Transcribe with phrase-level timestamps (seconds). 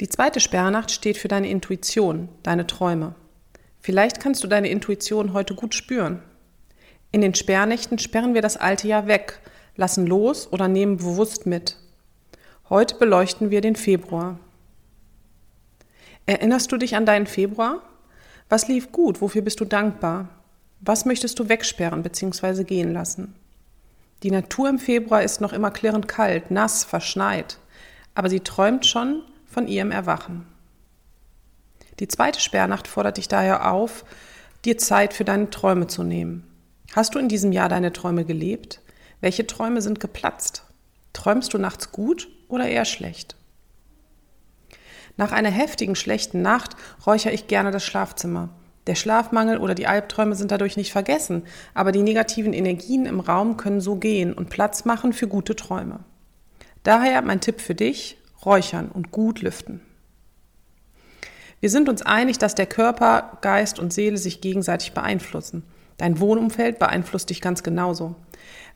[0.00, 3.14] Die zweite Sperrnacht steht für deine Intuition, deine Träume.
[3.80, 6.22] Vielleicht kannst du deine Intuition heute gut spüren.
[7.12, 9.40] In den Sperrnächten sperren wir das alte Jahr weg,
[9.76, 11.76] lassen los oder nehmen bewusst mit.
[12.70, 14.38] Heute beleuchten wir den Februar.
[16.24, 17.82] Erinnerst du dich an deinen Februar?
[18.48, 19.20] Was lief gut?
[19.20, 20.30] Wofür bist du dankbar?
[20.80, 22.64] Was möchtest du wegsperren bzw.
[22.64, 23.34] gehen lassen?
[24.22, 27.58] Die Natur im Februar ist noch immer klirrend kalt, nass, verschneit,
[28.14, 30.46] aber sie träumt schon von ihrem Erwachen.
[31.98, 34.04] Die zweite Sperrnacht fordert dich daher auf,
[34.64, 36.46] dir Zeit für deine Träume zu nehmen.
[36.94, 38.80] Hast du in diesem Jahr deine Träume gelebt?
[39.20, 40.64] Welche Träume sind geplatzt?
[41.12, 43.36] Träumst du nachts gut oder eher schlecht?
[45.16, 46.76] Nach einer heftigen, schlechten Nacht
[47.06, 48.48] räuchere ich gerne das Schlafzimmer.
[48.86, 51.42] Der Schlafmangel oder die Albträume sind dadurch nicht vergessen,
[51.74, 56.00] aber die negativen Energien im Raum können so gehen und Platz machen für gute Träume.
[56.82, 59.80] Daher mein Tipp für dich, räuchern und gut lüften.
[61.60, 65.62] Wir sind uns einig, dass der Körper, Geist und Seele sich gegenseitig beeinflussen.
[65.98, 68.16] Dein Wohnumfeld beeinflusst dich ganz genauso.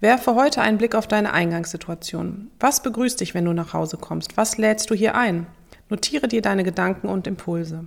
[0.00, 2.50] Werfe heute einen Blick auf deine Eingangssituation.
[2.58, 4.38] Was begrüßt dich, wenn du nach Hause kommst?
[4.38, 5.46] Was lädst du hier ein?
[5.90, 7.84] Notiere dir deine Gedanken und Impulse.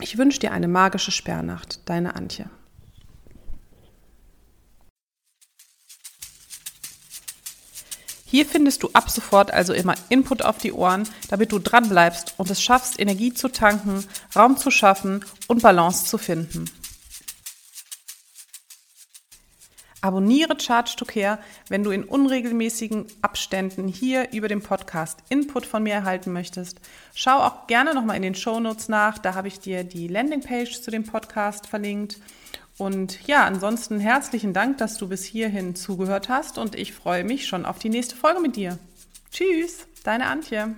[0.00, 1.80] Ich wünsche dir eine magische Sperrnacht.
[1.88, 2.48] Deine Antje.
[8.30, 12.34] Hier findest du ab sofort also immer Input auf die Ohren, damit du dran bleibst
[12.36, 14.04] und es schaffst, Energie zu tanken,
[14.36, 16.70] Raum zu schaffen und Balance zu finden.
[20.00, 25.82] Abonniere Charge to Care, wenn du in unregelmäßigen Abständen hier über den Podcast Input von
[25.82, 26.80] mir erhalten möchtest.
[27.14, 30.80] Schau auch gerne nochmal in den Show Notes nach, da habe ich dir die Landingpage
[30.80, 32.18] zu dem Podcast verlinkt.
[32.80, 37.46] Und ja, ansonsten herzlichen Dank, dass du bis hierhin zugehört hast und ich freue mich
[37.46, 38.78] schon auf die nächste Folge mit dir.
[39.30, 40.74] Tschüss, deine Antje.